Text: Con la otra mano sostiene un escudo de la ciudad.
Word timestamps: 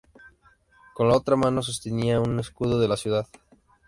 Con 0.95 1.09
la 1.09 1.15
otra 1.15 1.35
mano 1.35 1.61
sostiene 1.61 2.17
un 2.17 2.39
escudo 2.39 2.79
de 2.79 2.87
la 2.87 2.97
ciudad. 2.97 3.27